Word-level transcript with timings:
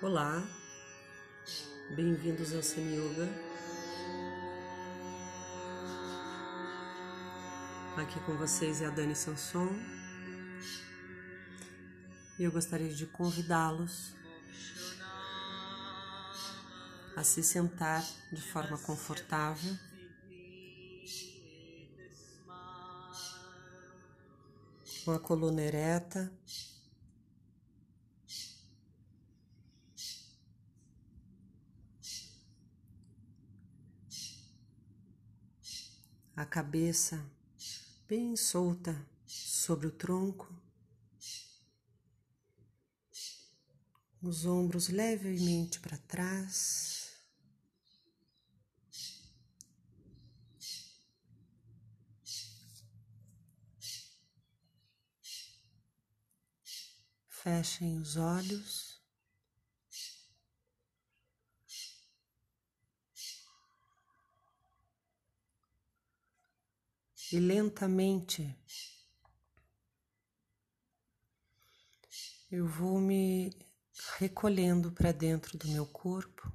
Olá, 0.00 0.46
bem-vindos 1.96 2.54
ao 2.54 2.62
Semi 2.62 2.94
Yoga. 2.94 3.28
Aqui 7.96 8.20
com 8.20 8.36
vocês 8.36 8.80
é 8.80 8.86
a 8.86 8.90
Dani 8.90 9.16
Sanson 9.16 9.68
e 12.38 12.44
eu 12.44 12.52
gostaria 12.52 12.94
de 12.94 13.06
convidá-los 13.06 14.14
a 17.16 17.24
se 17.24 17.42
sentar 17.42 18.04
de 18.32 18.40
forma 18.40 18.78
confortável. 18.78 19.76
Com 25.04 25.10
a 25.10 25.18
coluna 25.18 25.60
ereta, 25.60 26.30
a 36.38 36.46
cabeça 36.46 37.20
bem 38.06 38.36
solta 38.36 38.94
sobre 39.26 39.88
o 39.88 39.90
tronco, 39.90 40.54
os 44.22 44.46
ombros 44.46 44.88
levemente 44.88 45.80
para 45.80 45.98
trás. 45.98 47.10
Fechem 57.28 57.98
os 57.98 58.16
olhos. 58.16 58.87
E 67.30 67.38
lentamente 67.38 68.56
eu 72.50 72.66
vou 72.66 72.98
me 72.98 73.50
recolhendo 74.16 74.90
para 74.92 75.12
dentro 75.12 75.58
do 75.58 75.68
meu 75.68 75.84
corpo, 75.84 76.50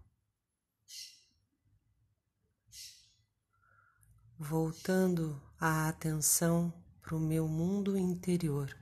voltando 4.39 5.39
a 5.59 5.87
atenção 5.87 6.73
para 7.01 7.15
o 7.15 7.19
meu 7.19 7.47
mundo 7.47 7.95
interior. 7.95 8.75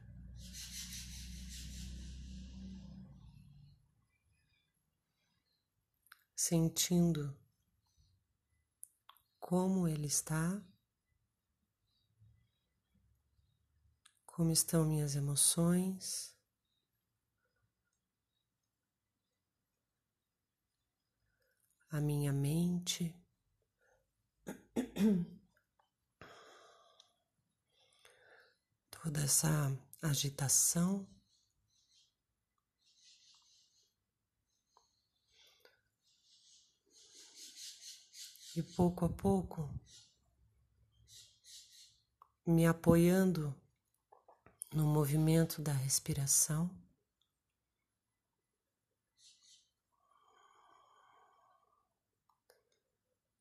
Sentindo 6.34 7.38
como 9.40 9.88
ele 9.88 10.08
está. 10.08 10.71
Como 14.42 14.52
estão 14.52 14.84
minhas 14.84 15.16
emoções? 15.16 16.36
A 21.92 22.02
minha 22.02 22.34
mente. 22.34 23.16
Toda 28.90 29.22
essa 29.22 29.48
agitação. 30.02 31.08
E 38.56 38.64
pouco 38.64 39.06
a 39.06 39.10
pouco, 39.10 39.70
me 42.44 42.66
apoiando 42.66 43.61
no 44.74 44.86
movimento 44.86 45.62
da 45.62 45.74
respiração. 45.74 46.70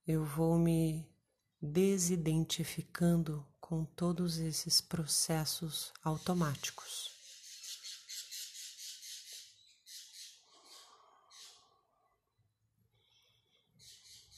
Eu 0.06 0.24
vou 0.24 0.58
me 0.58 1.08
desidentificando 1.62 3.46
com 3.60 3.84
todos 3.84 4.38
esses 4.38 4.80
processos 4.80 5.92
automáticos. 6.02 7.10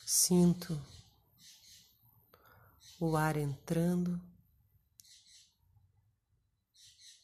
Sinto 0.04 0.78
o 3.00 3.16
ar 3.16 3.36
entrando 3.36 4.20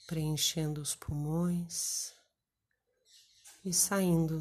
preenchendo 0.09 0.81
os 0.81 0.97
pulmões 0.97 2.15
e 3.63 3.75
saindo. 3.75 4.41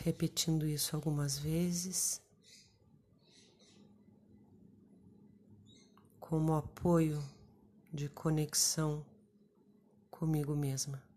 Repetindo 0.00 0.66
isso 0.66 0.96
algumas 0.96 1.38
vezes, 1.38 2.20
como 6.18 6.54
apoio 6.54 7.22
de 7.92 8.08
conexão 8.08 9.06
comigo 10.10 10.56
mesma. 10.56 11.13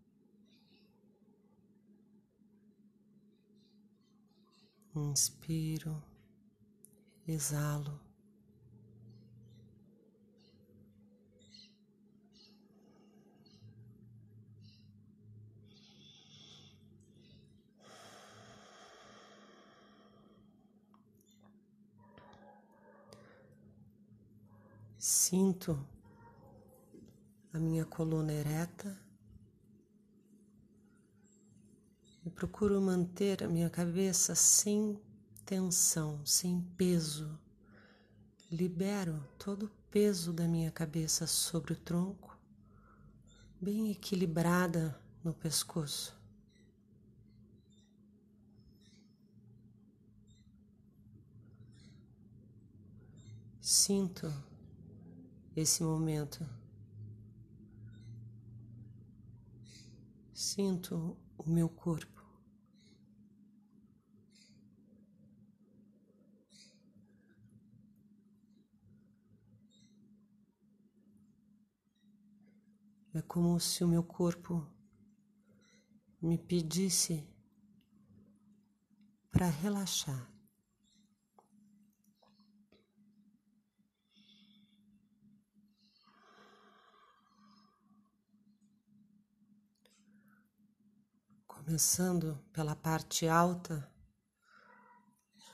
Inspiro, 4.98 6.02
exalo. 7.26 8.00
Sinto 24.98 25.78
a 27.52 27.58
minha 27.58 27.84
coluna 27.84 28.32
ereta. 28.32 29.07
Procuro 32.38 32.80
manter 32.80 33.42
a 33.42 33.48
minha 33.48 33.68
cabeça 33.68 34.32
sem 34.32 34.96
tensão, 35.44 36.24
sem 36.24 36.62
peso. 36.76 37.36
Libero 38.48 39.20
todo 39.36 39.66
o 39.66 39.70
peso 39.90 40.32
da 40.32 40.46
minha 40.46 40.70
cabeça 40.70 41.26
sobre 41.26 41.72
o 41.72 41.76
tronco, 41.76 42.38
bem 43.60 43.90
equilibrada 43.90 44.96
no 45.24 45.34
pescoço. 45.34 46.16
Sinto 53.60 54.32
esse 55.56 55.82
momento. 55.82 56.48
Sinto 60.32 61.16
o 61.36 61.50
meu 61.50 61.68
corpo. 61.68 62.17
É 73.14 73.22
como 73.22 73.58
se 73.58 73.82
o 73.82 73.88
meu 73.88 74.02
corpo 74.02 74.66
me 76.20 76.36
pedisse 76.36 77.26
para 79.30 79.48
relaxar. 79.48 80.30
Começando 91.46 92.38
pela 92.52 92.76
parte 92.76 93.26
alta 93.26 93.90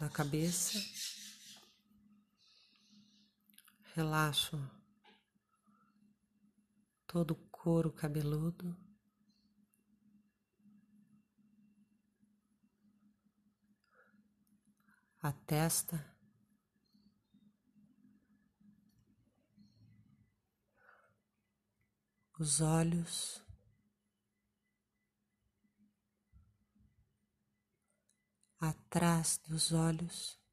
da 0.00 0.08
cabeça, 0.08 0.78
relaxo 3.94 4.73
todo 7.14 7.30
o 7.30 7.36
couro 7.36 7.92
cabeludo. 7.92 8.76
A 15.22 15.30
testa. 15.32 16.04
Os 22.36 22.60
olhos. 22.60 23.40
Atrás 28.58 29.38
dos 29.46 29.70
olhos. 29.70 30.43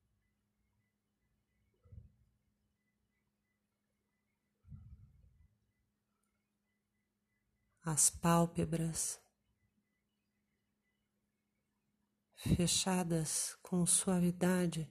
As 7.84 8.10
pálpebras 8.10 9.20
fechadas 12.36 13.56
com 13.62 13.86
suavidade. 13.86 14.90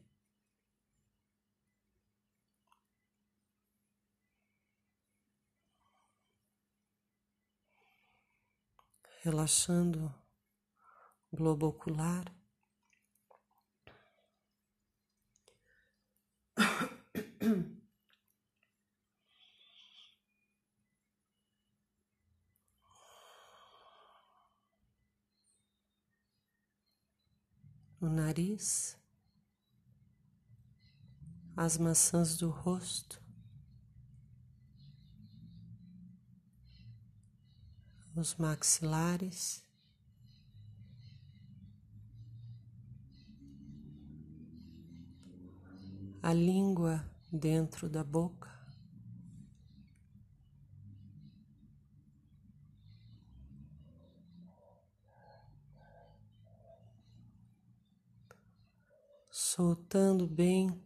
Relaxando 9.23 10.15
o 11.31 11.37
globo 11.37 11.67
ocular. 11.67 12.25
o 28.01 28.09
nariz, 28.09 28.97
as 31.55 31.77
maçãs 31.77 32.39
do 32.39 32.49
rosto, 32.49 33.21
os 38.17 38.35
maxilares. 38.37 39.63
A 46.23 46.35
língua 46.35 47.03
dentro 47.33 47.89
da 47.89 48.05
boca. 48.05 48.60
Soltando 59.61 60.27
bem 60.27 60.83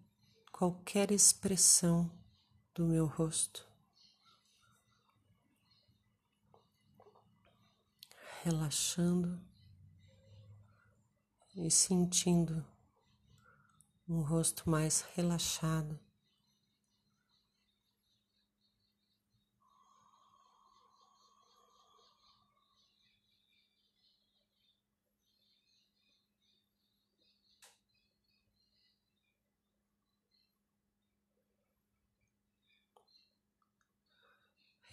qualquer 0.51 1.13
expressão 1.13 2.11
do 2.75 2.85
meu 2.85 3.07
rosto. 3.07 3.65
Relaxando 8.43 9.41
e 11.55 11.71
sentindo 11.71 12.67
um 14.09 14.23
rosto 14.23 14.69
mais 14.69 15.03
relaxado. 15.15 16.04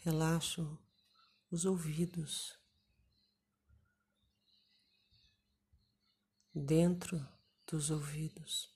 Relaxo 0.01 0.79
os 1.49 1.65
ouvidos. 1.65 2.59
Dentro 6.53 7.25
dos 7.65 7.89
ouvidos. 7.89 8.69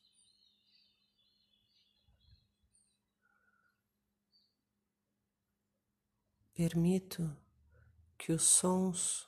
Permito 6.54 7.36
que 8.18 8.31
os 8.31 8.44
sons 8.44 9.28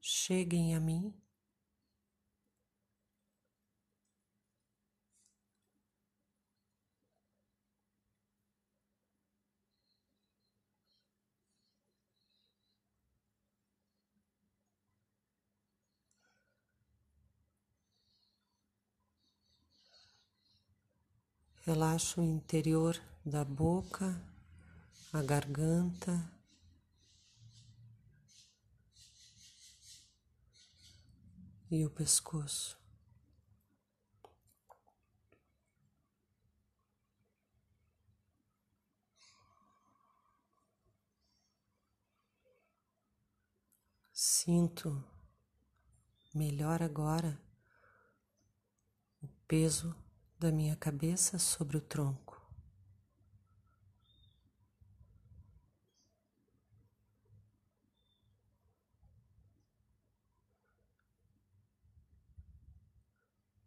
cheguem 0.00 0.74
a 0.74 0.80
mim 0.80 1.14
Relaxa 21.66 22.20
o 22.20 22.24
interior 22.24 22.94
da 23.24 23.42
boca, 23.42 24.20
a 25.10 25.22
garganta. 25.22 26.30
E 31.70 31.86
o 31.86 31.90
pescoço. 31.90 32.78
Sinto 44.12 45.02
melhor 46.34 46.82
agora 46.82 47.40
o 49.22 49.28
peso 49.48 50.03
da 50.44 50.52
minha 50.52 50.76
cabeça 50.76 51.38
sobre 51.38 51.78
o 51.78 51.80
tronco. 51.80 52.38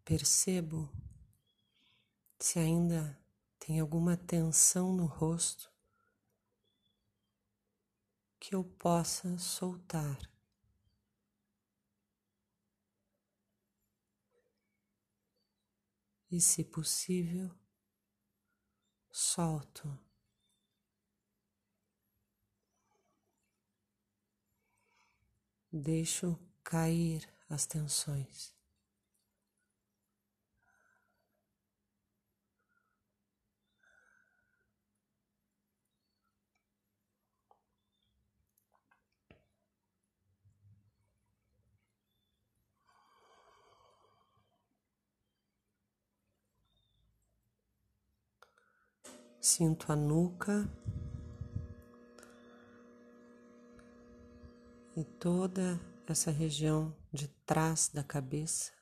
Percebo 0.06 0.88
se 2.40 2.60
ainda 2.60 3.20
tem 3.58 3.80
alguma 3.80 4.16
tensão 4.16 4.94
no 4.94 5.08
rosto 5.08 5.72
que 8.40 8.54
eu 8.54 8.64
possa 8.64 9.36
soltar. 9.40 10.37
E, 16.32 16.42
se 16.42 16.64
possível, 16.64 17.50
solto. 19.12 19.98
Deixo 25.72 26.40
cair 26.64 27.28
as 27.50 27.66
tensões. 27.66 28.57
Sinto 49.48 49.94
a 49.94 49.96
nuca 49.96 50.70
e 54.94 55.06
toda 55.06 55.80
essa 56.06 56.32
região 56.32 56.94
de 57.14 57.30
trás 57.46 57.90
da 57.94 58.04
cabeça. 58.04 58.77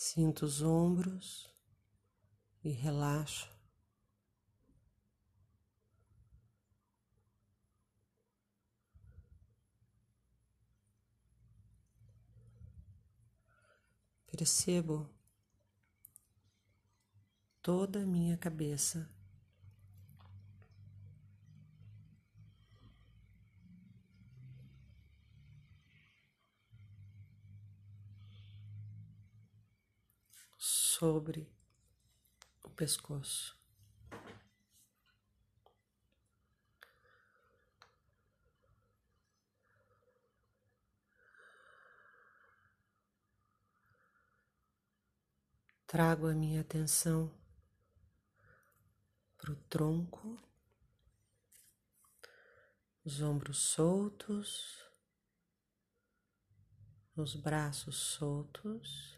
Sinto 0.00 0.46
os 0.46 0.62
ombros 0.62 1.52
e 2.62 2.70
relaxo. 2.70 3.50
Percebo 14.28 15.10
toda 17.60 18.04
a 18.04 18.06
minha 18.06 18.36
cabeça. 18.36 19.10
Sobre 30.98 31.48
o 32.64 32.70
pescoço. 32.70 33.56
Trago 45.86 46.26
a 46.26 46.34
minha 46.34 46.62
atenção 46.62 47.32
para 49.36 49.52
o 49.52 49.56
tronco, 49.70 50.36
os 53.04 53.22
ombros 53.22 53.58
soltos, 53.58 54.84
os 57.14 57.36
braços 57.36 57.94
soltos 57.94 59.17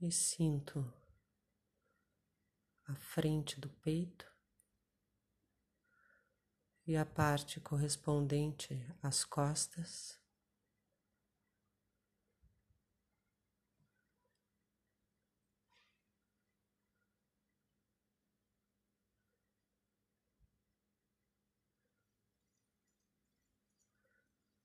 e 0.00 0.10
sinto 0.10 0.90
a 2.84 2.94
frente 2.94 3.60
do 3.60 3.68
peito 3.68 4.26
e 6.86 6.96
a 6.96 7.04
parte 7.04 7.60
correspondente 7.60 8.74
às 9.02 9.24
costas. 9.24 10.18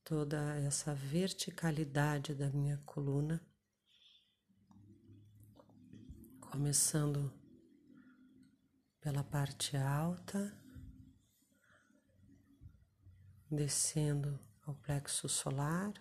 toda 0.05 0.55
essa 0.57 0.93
verticalidade 0.93 2.35
da 2.35 2.47
minha 2.51 2.77
coluna, 2.85 3.43
começando 6.55 7.33
pela 9.01 9.21
parte 9.25 9.75
alta, 9.75 10.57
descendo 13.51 14.39
ao 14.65 14.73
plexo 14.73 15.27
solar, 15.27 15.91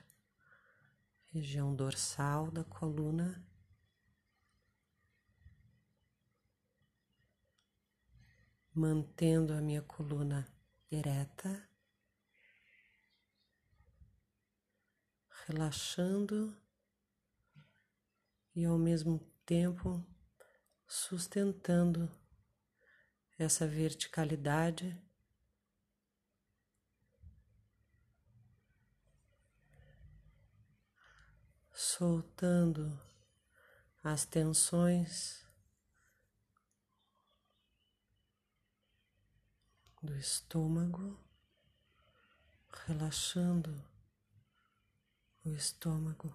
região 1.33 1.75
dorsal 1.75 2.53
da 2.53 2.63
coluna. 2.63 3.45
Mantendo 8.73 9.55
a 9.55 9.61
minha 9.61 9.83
coluna 9.83 10.47
ereta. 10.89 11.69
relaxando 15.47 16.57
e 18.57 18.65
ao 18.65 18.79
mesmo 18.79 19.19
tempo 19.45 20.03
sustentando 20.95 22.09
essa 23.37 23.67
verticalidade. 23.67 24.97
Soltando 31.73 32.97
as 34.05 34.25
tensões 34.25 35.45
do 40.01 40.17
estômago, 40.17 41.19
relaxando 42.87 43.85
o 45.45 45.51
estômago, 45.51 46.33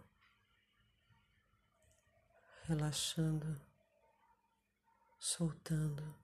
relaxando, 2.66 3.69
soltando, 5.20 6.16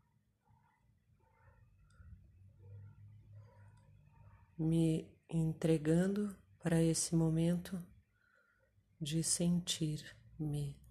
me 4.57 5.13
entregando 5.29 6.35
para 6.59 6.81
esse 6.81 7.13
momento 7.13 7.85
de 8.99 9.21
sentir-me, 9.21 10.81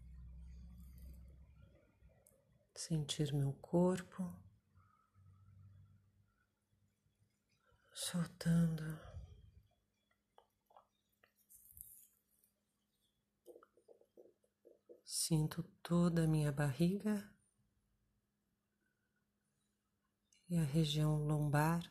sentir 2.74 3.32
meu 3.32 3.54
corpo, 3.54 4.30
soltando. 7.90 9.00
Sinto 15.06 15.62
toda 15.82 16.24
a 16.24 16.26
minha 16.26 16.52
barriga 16.52 17.33
e 20.48 20.58
a 20.58 20.64
região 20.64 21.16
lombar. 21.26 21.82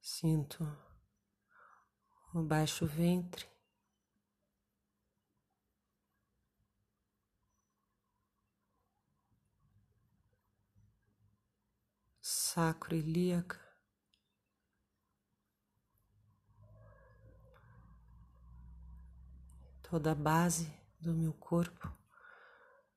Sinto 0.00 0.64
o 2.34 2.42
baixo 2.42 2.86
ventre. 2.86 3.46
sacro 12.56 12.96
ilíaca. 12.96 13.65
Toda 19.88 20.10
a 20.10 20.14
base 20.16 20.68
do 20.98 21.14
meu 21.14 21.32
corpo 21.32 21.96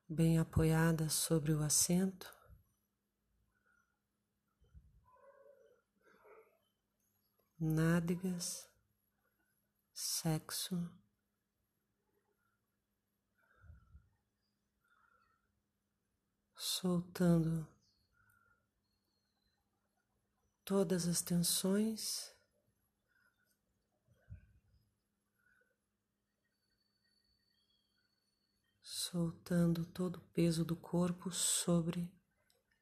bem 0.08 0.40
apoiada 0.40 1.08
sobre 1.08 1.54
o 1.54 1.62
assento. 1.62 2.34
Nádegas, 7.60 8.68
sexo. 9.94 10.90
Soltando 16.56 17.68
todas 20.66 21.08
as 21.08 21.22
tensões. 21.22 22.39
Soltando 29.12 29.88
todo 29.88 30.18
o 30.18 30.26
peso 30.36 30.64
do 30.64 30.76
corpo 30.76 31.32
sobre 31.32 32.14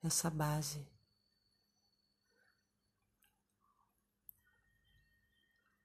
essa 0.04 0.30
base. 0.30 0.86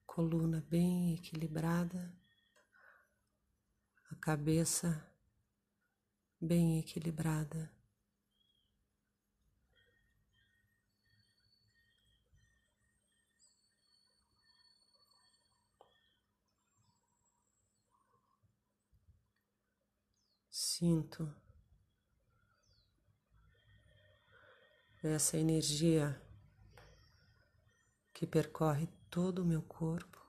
Coluna 0.05 0.61
bem 0.69 1.15
equilibrada, 1.15 2.13
a 4.11 4.17
cabeça 4.17 5.09
bem 6.41 6.81
equilibrada. 6.81 7.71
Sinto 20.83 21.33
essa 25.01 25.39
energia 25.39 26.21
que 28.13 28.27
percorre 28.27 28.89
todo 29.09 29.43
o 29.43 29.45
meu 29.45 29.63
corpo. 29.63 30.21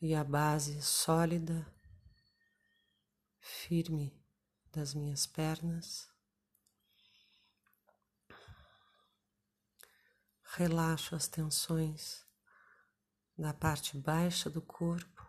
e 0.00 0.14
a 0.14 0.22
base 0.22 0.80
sólida, 0.82 1.66
firme 3.40 4.16
das 4.70 4.94
minhas 4.94 5.26
pernas. 5.26 6.15
Relaxo 10.58 11.14
as 11.14 11.28
tensões 11.28 12.26
da 13.36 13.52
parte 13.52 13.94
baixa 13.98 14.48
do 14.48 14.62
corpo. 14.62 15.22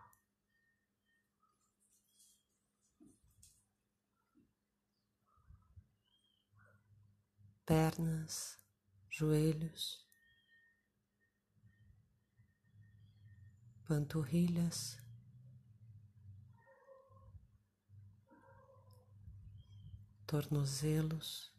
Pernas, 7.66 8.58
joelhos, 9.10 10.08
panturrilhas. 13.86 14.98
Tornozelos, 20.26 21.52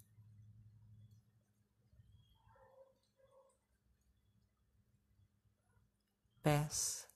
pés 6.49 7.07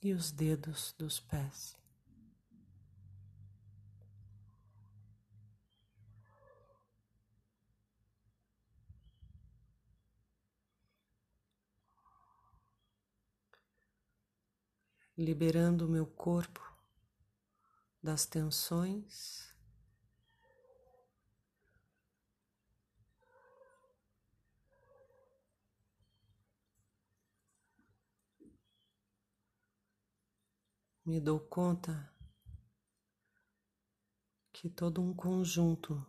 e 0.00 0.12
os 0.12 0.30
dedos 0.30 0.94
dos 0.96 1.18
pés. 1.18 1.76
liberando 15.16 15.86
o 15.86 15.88
meu 15.88 16.04
corpo 16.06 16.60
das 18.02 18.26
tensões. 18.26 19.53
Me 31.06 31.20
dou 31.20 31.38
conta 31.38 32.10
que 34.50 34.70
todo 34.70 35.02
um 35.02 35.12
conjunto 35.12 36.02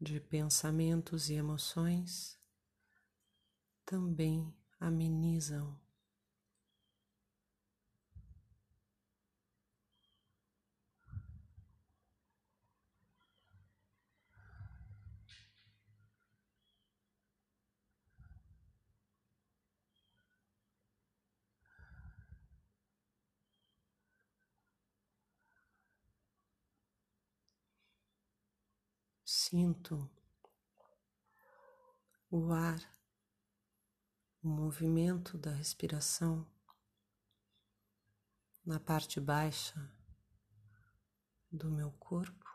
de 0.00 0.20
pensamentos 0.20 1.28
e 1.28 1.34
emoções 1.34 2.38
também 3.84 4.56
amenizam 4.78 5.76
Sinto 29.24 30.10
o 32.30 32.52
ar, 32.52 32.80
o 34.42 34.48
movimento 34.48 35.38
da 35.38 35.52
respiração 35.52 36.46
na 38.64 38.80
parte 38.80 39.20
baixa 39.20 39.78
do 41.50 41.70
meu 41.70 41.92
corpo. 41.92 42.50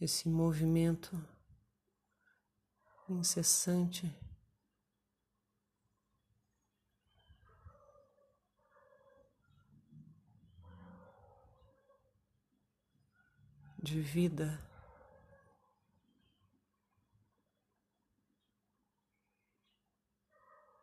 Esse 0.00 0.28
movimento 0.28 1.16
incessante 3.08 4.12
de 13.84 14.00
vida. 14.00 14.58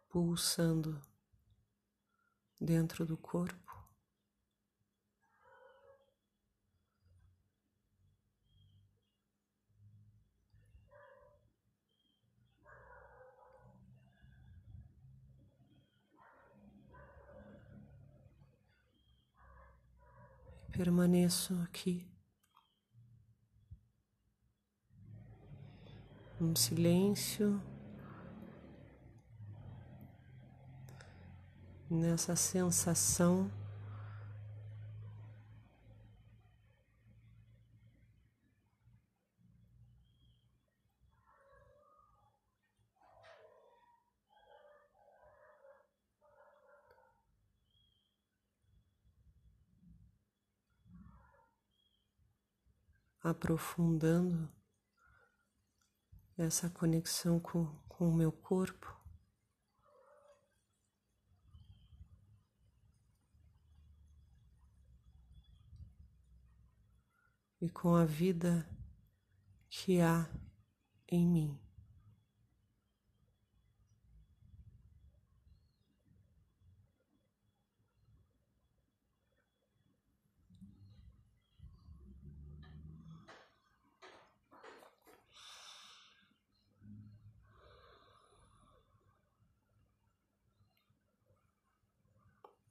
Pulsando 0.08 1.02
dentro 2.60 3.06
do 3.06 3.18
corpo. 3.18 3.60
Permaneço 20.72 21.54
aqui 21.64 22.11
um 26.43 26.56
silêncio, 26.56 27.62
nessa 31.89 32.36
sensação. 32.36 33.51
Aprofundando 53.23 54.49
essa 56.38 56.70
conexão 56.70 57.39
com, 57.39 57.65
com 57.88 58.10
o 58.10 58.13
meu 58.13 58.32
corpo. 58.32 59.00
E 67.60 67.70
com 67.70 67.96
a 67.96 68.06
vida 68.06 68.67
que 69.70 70.02
há 70.02 70.28
em 71.08 71.28
mim. 71.28 71.71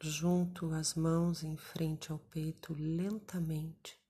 Junto 0.02 0.72
as 0.72 0.94
mãos 0.94 1.42
em 1.42 1.56
frente 1.56 2.10
ao 2.10 2.18
peito 2.18 2.72
lentamente. 2.72 4.00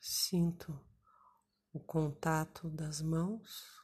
Sinto 0.00 0.78
o 1.72 1.80
contato 1.80 2.68
das 2.68 3.00
mãos. 3.00 3.78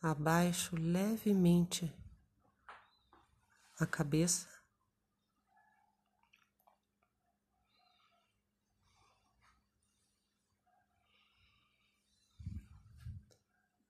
Abaixo 0.00 0.76
levemente 0.76 1.92
a 3.78 3.86
cabeça. 3.86 4.48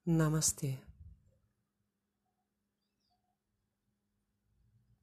Namastê. 0.05 0.84